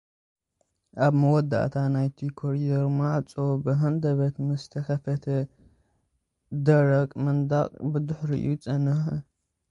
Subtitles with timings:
[1.05, 3.31] ኣብ መወዳእታ ናይቲ ኮሮድዮ ማዕጾ
[3.63, 5.25] ብሃንደበት ምስ ተኸፍተ
[6.65, 9.05] ደረቕ መንደቕ ብድሕሪኡ ጸኒሑ።